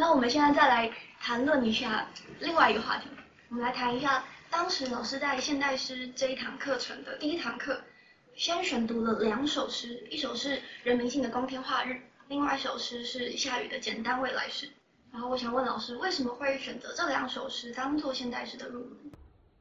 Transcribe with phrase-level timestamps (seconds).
[0.00, 2.08] 那我们现在再来谈论一下
[2.38, 3.06] 另外一个话题，
[3.50, 7.78] 我们来谈一下当时老师在现代诗这一堂课程的第一堂课，
[8.34, 14.70] 先选读了两首诗，一首是人民性的光天化日，另外一首诗是夏雨的简单未来式。
[15.12, 19.12] 然后我想问老师，为什么会选择这两首诗当做现代诗的入门？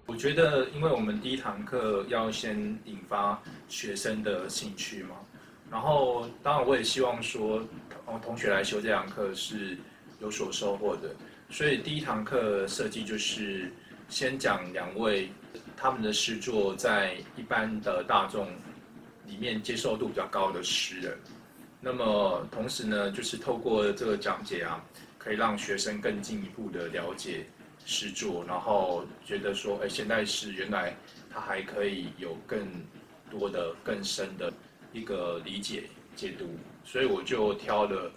[0.06, 3.38] 我觉得，因为我们第一堂课要先引发
[3.68, 5.18] 学生的兴趣嘛，
[5.70, 7.62] 然后当然我也希望说，
[8.06, 9.78] 同同学来修这堂课是
[10.20, 11.16] 有所收获的，
[11.50, 13.72] 所以第一堂课设计就是
[14.08, 15.30] 先讲两位
[15.76, 18.48] 他们的诗作在一般的大众
[19.26, 21.18] 里面接受度比较高的诗人，
[21.82, 24.84] 那么同时呢，就是透过这个讲解啊，
[25.18, 27.46] 可以让学生更进一步的了解。
[27.86, 30.96] 诗作，然后觉得说，哎，现代诗原来
[31.34, 32.60] 它还可以有更
[33.32, 34.54] 多的、更深的
[34.94, 36.46] 一个理解解读，
[36.84, 38.12] 所以我就挑了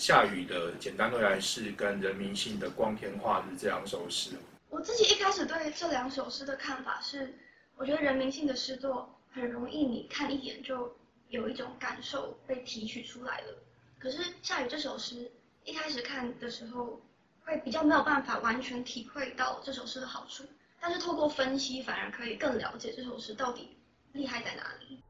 [0.00, 4.30] 夏雨的《简单未来式》跟人民性的《光天化日》这两首诗。
[4.70, 7.34] 我自己一开始对这两首诗的看法是，
[7.76, 10.90] 我觉得人民性的诗作很容易你看一眼就
[11.28, 13.54] 有一种感受被提取出来了，
[13.98, 15.30] 可是夏雨这首诗
[15.64, 16.98] 一开始看的时候。
[17.42, 20.44] 会比较没有办法完全体会到这首诗的好处，
[20.78, 23.76] 但是透过分析，反而可以更了解这首诗到底
[24.12, 25.02] 厉害在哪里。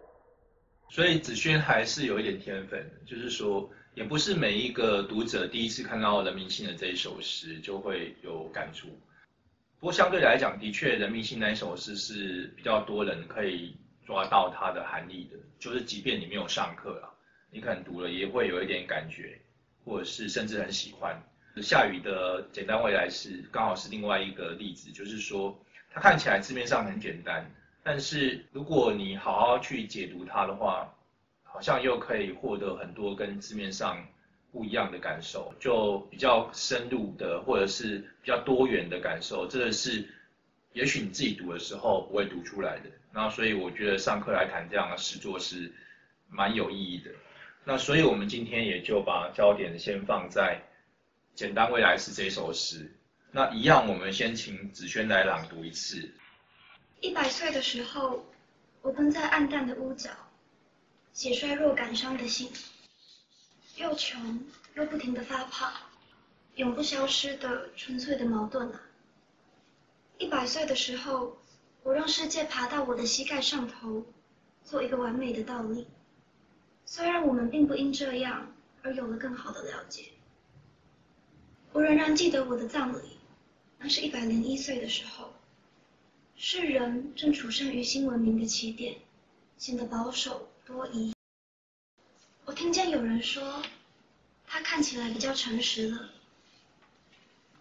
[0.89, 8.89] 所以子轩还是有一点天分，就是说，也不是每一个读者第一次看到人民信的这一首诗就会有感触。
[9.79, 13.75] 不过相对来讲，的确人民信那一首诗是比较多人可以
[14.07, 17.09] 抓到它的含义的，就是即便你没有上课啊，
[17.51, 19.39] 你可能读了也会有一点感觉，
[19.85, 21.21] 或者是甚至很喜欢。
[21.63, 25.59] 下雨的简单未来是刚好是另外一个例子，就是说
[25.91, 27.51] 它看起来字面上很简单，
[27.83, 30.95] 但是如果你好好去解读它的话，
[31.53, 34.05] 好像又可以获得很多跟字面上
[34.53, 40.09] 不一样的感受，就比较深入的或者是比较多元的感受，这个是
[40.73, 42.91] 也许你自己读的时候不会读出来的。
[43.12, 45.72] 那所以我觉得上课来谈这样的诗作是
[46.28, 47.11] 蛮有意义的。
[47.65, 50.62] 那所以我们今天也就把焦点先放在。
[51.32, 52.93] 简单未来是这首诗，
[53.31, 56.11] 那一样，我们先请子轩来朗读一次。
[57.00, 58.27] 一百岁的时候，
[58.82, 60.11] 我蹲在暗淡的屋角，
[61.20, 62.50] 写衰弱感伤的信，
[63.76, 64.42] 又穷
[64.75, 65.70] 又不停的发胖，
[66.54, 68.81] 永不消失的纯粹的矛盾啊！
[70.16, 71.36] 一百岁的时候，
[71.82, 74.06] 我让世界爬到我的膝盖上头，
[74.64, 75.86] 做一个完美的倒立。
[76.86, 80.06] 虽然我们并不因这样而有了更好的了解。
[81.75, 83.19] 我仍然记得我的葬礼，
[83.78, 85.34] 那是一百零一岁的时候，
[86.34, 88.97] 世人正处身于新文明的起点，
[89.58, 91.12] 显得保守多疑。
[92.44, 93.60] 我听见有人说，
[94.47, 96.10] 他看起来比较诚实了。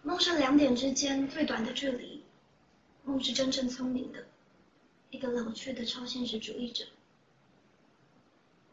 [0.02, 2.22] 梦是两点之间最短的距离，
[3.02, 4.24] 梦是真正聪明的，
[5.10, 6.86] 一个老去的超现实主义者。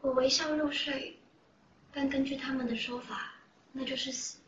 [0.02, 1.18] 我微笑入睡，
[1.92, 3.34] 但根据他们的说法，
[3.72, 4.38] 那就是死。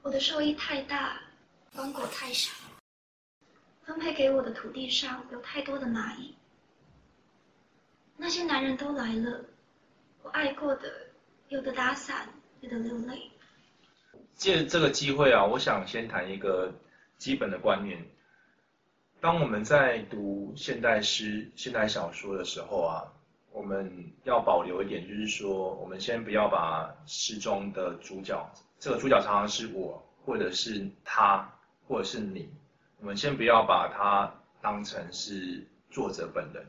[0.00, 1.20] 我的受益太大，
[1.74, 2.50] 光果太少。
[3.84, 6.34] 分配给我的土地上有太多的蚂蚁。
[8.16, 9.44] 那些男人都来了，
[10.22, 10.90] 我爱过的，
[11.48, 12.28] 有的打伞，
[12.60, 13.30] 有的流泪。
[14.34, 16.72] 借这个机会啊，我想先谈一个
[17.18, 18.02] 基本的观念。
[19.20, 23.04] 当我们在读现代诗、现代小说的时候啊，
[23.52, 23.90] 我们
[24.24, 28.50] 要保留一点，就是说，我们先不要把诗中的主角。
[28.78, 31.50] 这个主角常常是我，或者是他，
[31.88, 32.48] 或者是你。
[33.00, 36.66] 我们先不要把它当成是作者本人。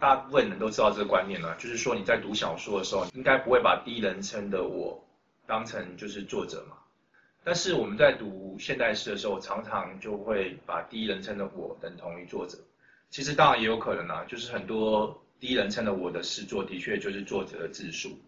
[0.00, 5.02] 大部分人都知道这个观念了，就是说你在读小说的时候，应该不会把第一人称的我
[5.46, 6.76] 当成就是作者嘛。
[7.42, 12.58] 但是我们在读现代诗的时候，常常就会把第一人称的我等同于作者。
[13.10, 18.18] 其实当然也有可能啊，就是很多第一人称的我的诗作的确就是作者的自述。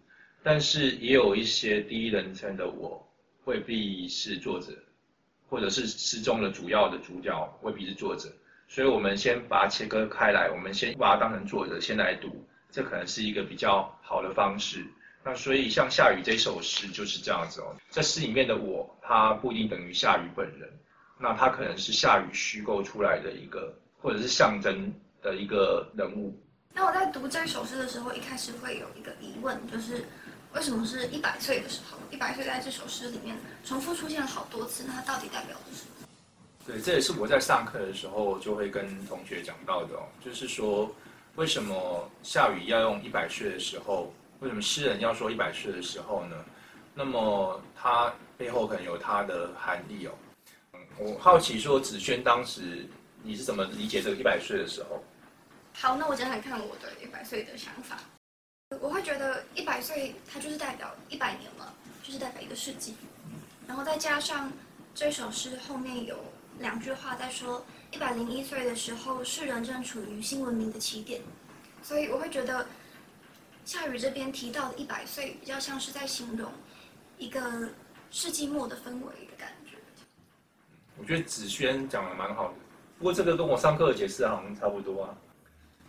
[0.42, 3.04] 但是也有一些第一人称的我
[3.46, 4.72] 未必是作者，
[5.48, 8.30] 或者是诗中的主要的主角未必是作者，
[8.68, 14.84] 所以我们先把它切割开来，我们先把它当成作者先来读，这可能是一个比较好的方式。
[15.24, 20.68] 那所以像夏雨这首诗就是这样子哦，在诗里面的我，它不一定等于夏雨本人，
[21.18, 24.92] 那它可能是夏雨虚构出来的一个，或者是象征
[25.22, 26.38] 的一个人物。
[26.72, 30.04] 那我在读这首诗的时候，一开始会有一个疑问，就是。
[30.54, 31.98] 为什么是一百岁的时候？
[32.10, 36.05] 一百岁在这首诗里面重复出现了好多次，那它到底代表的是什么？
[36.66, 40.92] 对，这也是我在上课的时候就会跟同学讲到的哦，就是说
[41.36, 44.12] 为什么下雨要用一百岁的时候？
[44.40, 46.36] 为什么诗人要说一百岁的时候呢？
[46.92, 50.12] 那么它背后可能有它的含义哦。
[50.74, 52.86] 嗯，我好奇说，子轩当时
[53.22, 55.02] 你是怎么理解这个一百岁的时候？
[55.72, 57.98] 好，那我讲讲看我的一百岁的想法。
[58.80, 61.72] 我会觉得一百岁它就是代表一百年了，
[62.02, 62.94] 就是代表一个世纪。
[63.66, 64.52] 然后再加上
[64.94, 66.18] 这首诗后面有
[66.58, 71.20] 两句话在说，一百零一岁的时候，世人正处于新文明的起点。
[71.82, 72.66] 所以我会觉得，
[73.64, 76.50] 夏雨这边提到的一百岁，比较像是在形容
[77.18, 77.68] 一个
[78.10, 79.76] 世纪末的氛围的感觉。
[80.98, 82.54] 我觉得子轩讲的蛮好的，
[82.98, 85.14] 不过这个跟我上课的解释好像差不多啊。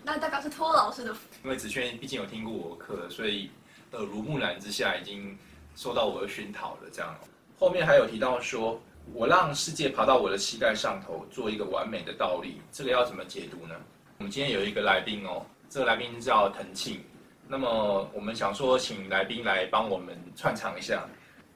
[0.03, 3.49] 那大概是托老师的，因为子轩毕竟有听过我的课，所以
[3.91, 5.37] 耳濡目染之下已经
[5.75, 6.89] 受到我的熏陶了。
[6.91, 7.15] 这样，
[7.57, 8.79] 后面还有提到说，
[9.13, 13.75] 我让世界爬到我的膝盖上头，做一个完美的倒立，这个要怎么解读呢？
[14.17, 16.99] 我们今天有一个来宾哦，这个来宾叫滕庆，
[17.47, 21.05] 那么我们想说，请来宾来帮我们串场一下。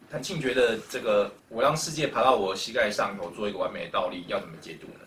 [0.10, 5.06] 滕庆觉得这个我让世界爬到我膝盖上头，做一个完美的倒立，要怎么解读呢？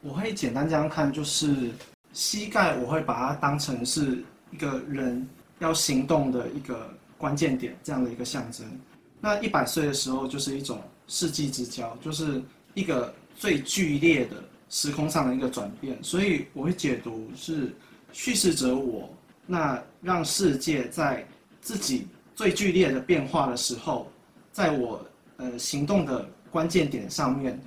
[0.00, 1.70] 我会简单这样看，就是。
[2.14, 5.26] 膝盖我会把它当成是一个人
[5.60, 8.70] 要行动的一个关键点，这样的一个象征。
[9.18, 10.82] 那一百岁的时候就是一种
[11.12, 12.40] 世纪之交，就是
[12.72, 16.02] 一个最剧烈的时空上的一个转变。
[16.02, 17.74] 所以我会解读是
[18.12, 19.14] 叙事者我，
[19.46, 21.28] 那让世界在
[21.60, 24.10] 自己最剧烈的变化的时候，
[24.52, 25.06] 在我
[25.36, 27.60] 呃行动的关键点上面，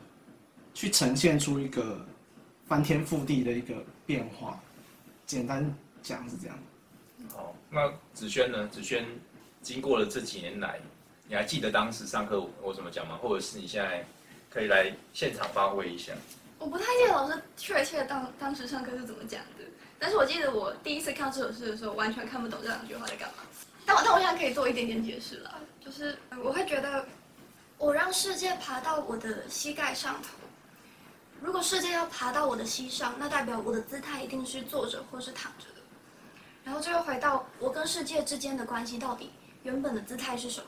[0.73, 2.03] 去呈现出一个
[2.65, 3.75] 翻天覆地的一个。
[4.07, 4.61] 变化，
[5.25, 6.55] 简单讲是这样。
[7.33, 8.67] 好，那子轩呢？
[8.67, 9.03] 子轩
[9.63, 10.79] 经过了这几年来，
[11.27, 13.17] 你还记得当时上课我怎么讲吗？
[13.21, 14.05] 或者是你现在
[14.49, 16.13] 可以来现场发挥一下？
[16.59, 19.63] 我不太记得老师确切当当时上课是怎么讲的，
[19.99, 23.43] 但是我记得我第一次看到这首诗的时候，完全看不懂这两句话在干嘛。
[23.85, 27.05] 但我但我现在可以做一点点解释了，就是我会觉得，
[27.77, 30.29] 我让世界爬到我的膝盖上头。
[31.41, 35.81] 如果世界要爬到我的膝上，那代表我的姿态一定是坐着或是躺着的。
[36.63, 39.31] 然后，这又回到我跟世界之间的关系，到底
[39.63, 40.67] 原本的姿态是什么？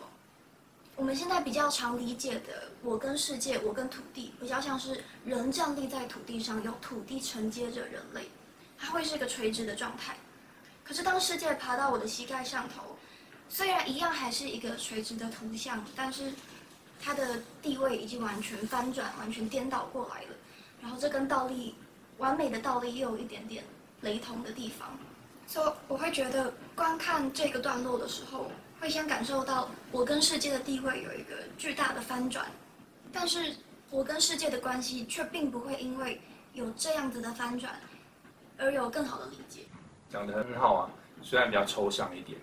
[0.97, 8.27] 我们现在比较常理解的，我跟世界，我跟土地，比较像是人站立在土地上，有土地承接着人类，
[8.79, 10.17] 它会是一个垂直的状态。
[10.83, 12.97] 可是，当世界爬到我的膝盖上头，
[13.47, 16.33] 虽然一样还是一个垂直的图像，但是
[16.99, 20.29] 它的地位已经完全翻转，完全颠倒过来了。
[20.81, 21.75] 然后这跟倒立，
[22.17, 23.63] 完美的倒立又有一点点
[24.01, 24.97] 雷同的地方，
[25.45, 32.45] 所以我会觉得观看这个段落的时候，会先感受到我跟世界的地位有一个巨大的翻转，
[33.11, 33.55] 但是
[33.89, 36.21] 我跟世界的关系却并不会因为
[36.53, 37.79] 有这样子的翻转
[38.57, 39.61] 而有更好的理解。
[40.09, 40.89] 讲得很好啊，
[41.21, 42.37] 虽然比较抽象一点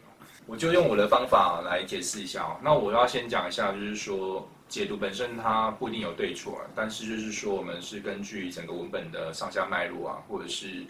[0.46, 2.56] 我就用我的方法来解释一下。
[2.62, 4.48] 那我要先讲一下，就是说。
[4.66, 10.84] 解读本身它不一定有对错，但是就是说我们是根据整个文本的上下脉络啊，或者是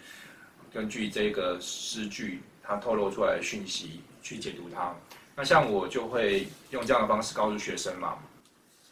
[0.73, 4.95] 根据这个诗句它透露出来的讯息去解读它。
[5.35, 8.17] 那像我就会用这样的方式告诉学生嘛，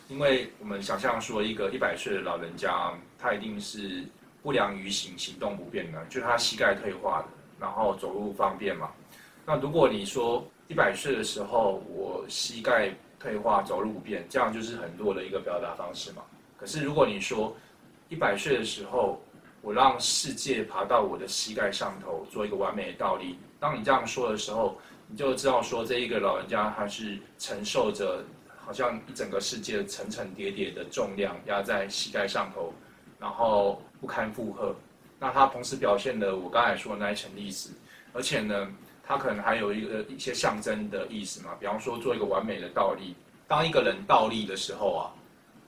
[0.10, 4.04] 因为我们想象说一个一百岁的老人家，他一定是
[4.42, 7.28] 不良于行，行动不便的，就他膝盖退化的，
[7.60, 8.92] 然后走路方便嘛。
[9.45, 12.94] 那如果你说一百岁的时候我膝盖。
[13.19, 16.22] 退化走路不便，这样就是很弱的一个表达方式嘛。
[16.58, 17.56] 可是如果你说
[18.10, 19.24] 一百岁的时候，
[19.62, 23.39] 我让世界爬到我的膝盖上头，做一个完美的倒立。
[23.62, 28.24] 当你这样说的时候，你就知道说这一个老人家他是承受着
[28.57, 32.74] 好像一整个世界层层叠叠的重量压在膝盖上头，
[33.19, 34.75] 然后不堪负荷。
[35.19, 37.72] 那他同时表现了我刚才说的那一层意思，
[38.13, 38.67] 而且呢。
[39.05, 43.13] 他可能还有一个一些象征的意思嘛，比方说做一个完美的倒立。
[43.50, 45.12] 当一个人倒立的时候啊，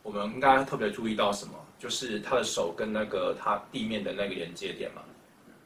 [0.03, 1.51] 我们应该特别注意到什么？
[1.77, 5.01] 就是他的手跟那个他地面的那个连接点嘛。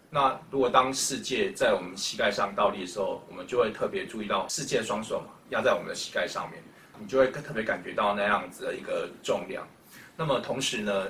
[0.10, 6.63] 那如果当世界在我们膝盖上倒立的时候，我们就会特别注意到世界双手嘛压在我们的膝盖上面，
[7.00, 9.68] 你就会特别感觉到那样子的一个重量。
[10.18, 11.06] 那么同时呢，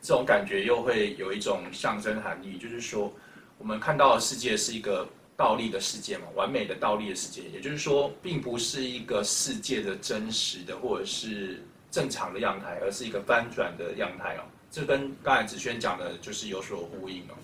[0.00, 3.12] 这种感觉又会有一种象征含义，就是说
[3.58, 5.08] 我们看到的世界是一个。
[5.34, 14.44] 倒立的世界嘛，完美的倒立的世界，也就是说，并不是一个世界的真实的或者是正常的样态，而是一个翻转的样态哦。
[14.70, 17.34] 这跟刚才子轩讲的就是有所呼应哦。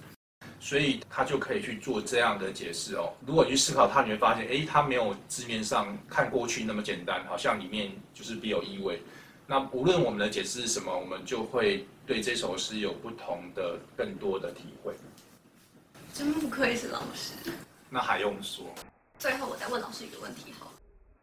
[0.60, 3.12] 所以他就可以去做这样的解释哦。
[3.26, 9.00] 如果你去思考它，你会发现，哎，它没有字面上看过去那么简单，好像里面就是别有意味。
[9.46, 14.94] 那无论我们的解释是什么，我们就会对这首诗有不同的、更多的体会。
[16.12, 17.32] 真不愧是老师。
[17.88, 18.66] 那还用说？
[19.18, 20.70] 最后我再问老师一个问题，好，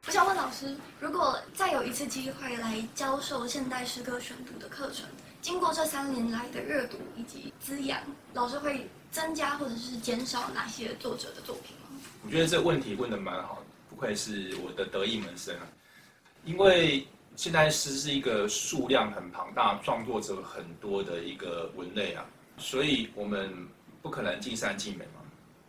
[0.08, 5.06] 我想问老师，如果再有一次机会来教授现代诗歌选读的课程，
[5.42, 8.00] 经过这三年来的阅读以及滋养，
[8.34, 12.02] 老师会增加或者是减少哪些作者的作品吗？
[12.26, 15.64] 我觉得这个问题问的蛮好的，不愧是我的得意门生啊。
[16.44, 17.08] 因为
[17.38, 22.26] 现代诗是一个数量很庞大、创作者很多的一个文类啊，
[22.58, 23.66] 所以我们
[24.02, 25.22] 不可能尽善尽美嘛。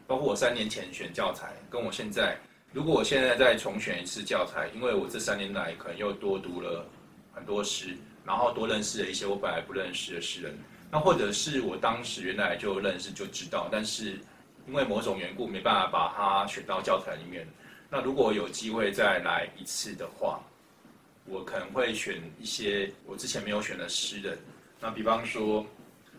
[0.09, 2.37] 包括我三年前选教材，跟我现在。
[2.73, 6.85] 如果我现在再重选一次教材，因为我这三年来可能又多读了
[7.33, 10.59] 很多诗，然后多认识了一些我本来不认识的诗人，
[11.01, 14.19] 或者是我当时原来就认识就知道，但是
[14.67, 17.47] 因为某种缘故没办法把它选到教材里面。
[17.89, 20.41] 那如果有机会再来一次的话，
[21.25, 24.39] 我可能会选一些我之前没有选的诗人。
[24.81, 25.65] 那比方说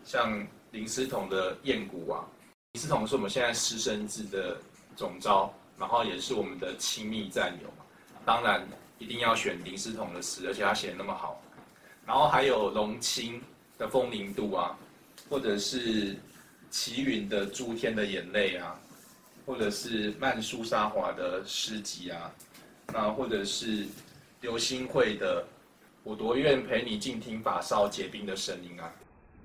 [0.04, 2.24] 像林思彤的《雁谷》啊，
[2.72, 4.56] 林思彤是我们现在师生字的
[4.96, 5.52] 总招。
[5.78, 7.84] 然后也是我们的亲密战友嘛，
[8.24, 8.66] 当然
[8.98, 11.40] 一定要选林思彤的诗，而且他写的那么好。
[12.04, 13.40] 然后还有龙青
[13.78, 14.76] 的《风铃渡》啊，
[15.30, 16.16] 或者是
[16.70, 18.78] 齐云的《诸天的眼泪》啊，
[19.46, 22.34] 或者是曼殊沙华的诗集啊，
[22.92, 23.86] 那或者是
[24.40, 25.42] 刘心慧的
[26.02, 28.92] 《我多愿陪你静听法少结冰的声音》啊。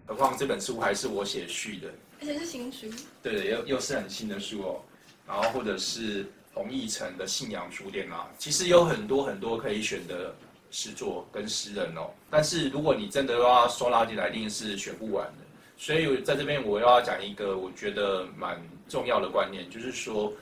[0.06, 1.88] 何况这本书还是我写序的，
[2.20, 2.88] 而且是新书。
[3.22, 4.82] 对，又又是很新的书哦。
[5.25, 10.36] 然后或者是洪义成的信仰书店啊，其实有很多很多可以选的
[10.74, 12.10] 诗作跟诗人哦。
[12.30, 15.46] 但是如果你真的要收垃圾来，一定是选不完的。
[15.77, 20.34] 所以在这边我要讲一个我觉得蛮重要的观念，就是说，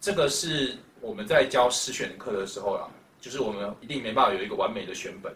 [0.00, 2.90] 这个是我们在教诗选课的时候啊，
[3.20, 5.32] 就是我们一定没办法有一个完美的选本。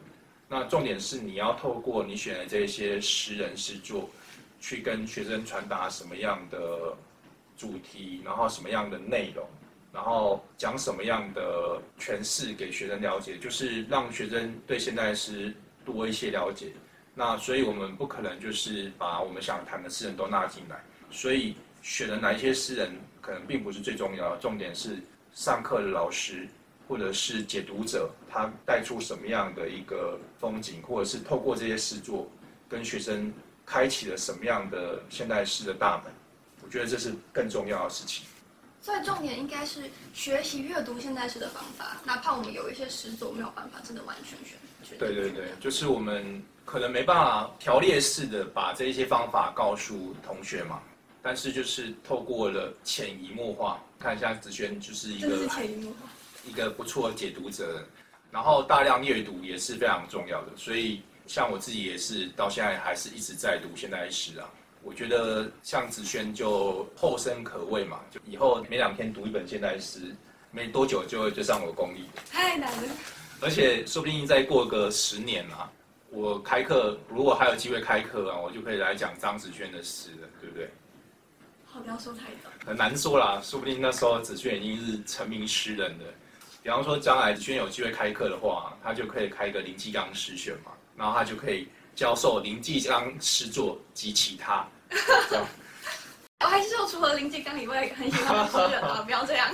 [0.49, 4.11] 那重点是你要透过你选的这些诗人诗作，
[4.59, 6.59] 去跟学生传达什么样的。
[7.57, 9.47] 主题，然后什么样的内容，
[9.93, 15.55] 然后讲什么样的诠释给学生了解，就是让学生对现代诗
[15.85, 16.73] 多一些了解。
[17.15, 24.99] 那所以我们不可能就是把我们想谈的诗人都纳进来，所以选了哪一些诗人可能并不是最重要的，重点是
[25.35, 26.47] 上课的老师
[26.89, 32.31] 或者是解读者他带出什么样的一个风景，或者是透过这些诗作
[32.69, 33.33] 跟学生
[33.67, 36.13] 开启了什么样的现代诗的大门。
[36.63, 38.25] 我觉得这是更重要的事情，
[38.83, 39.83] 所以重点应该是
[40.15, 44.57] 学习阅读现代诗的方法，哪怕我们有一些诗作没有办法真的完全学。
[44.99, 50.81] 对对对，就是我们可能没办法条列式的把这些方法告诉同学嘛，
[51.23, 56.09] 但是就是透过了潜移默化，看一下子轩就是一个潜移默化
[56.49, 57.87] 一个不错的解读者，
[58.31, 64.49] 然后大量阅读也是非常重要的，所以像我自己也是到现在还是一直在读现代诗啊。
[64.83, 70.01] 我觉得像子轩就后生可畏嘛，就以后每两天读一本现代诗，
[70.51, 72.09] 没多久就会就上我的功力。
[72.31, 72.89] 太难了。
[73.43, 75.71] 而且说不定再过个十年啊，
[76.11, 80.71] 我开课如果还有机会开课啊，我就可以来讲张子轩的诗了，对不对？
[81.67, 82.51] 好，不要说太早。
[82.67, 86.05] 很难说啦，说不定那时候子轩已经是成名诗人了。
[86.63, 91.69] 比方说将来子轩有机会开课的话，他就可以开个林继刚诗选嘛，然后他就可以。
[92.01, 94.67] 教授林继刚诗作及其他，
[96.41, 99.53] 我还是说除了林继刚以外，很喜欢的诗人啊，不要这样。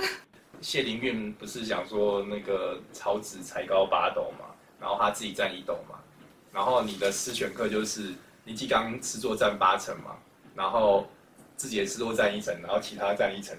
[0.61, 4.45] 谢灵运不是讲说那个曹植才高八斗嘛，
[4.79, 5.99] 然后他自己占一斗嘛，
[6.53, 8.13] 然后你的诗选课就是
[8.45, 10.15] 林继刚诗作占八成嘛，
[10.55, 11.05] 然后
[11.57, 13.57] 自己的诗作占一成，然后其他占一成。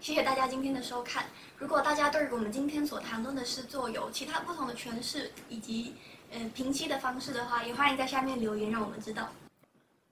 [0.00, 1.26] 谢谢大家今天的收看。
[1.58, 5.94] 如果大家对于我们今天所谈论的诗作有其他不同的诠释，以及。
[6.36, 9.28] 嗯，平息的方式的话，也欢迎在下面留言，让我们知道。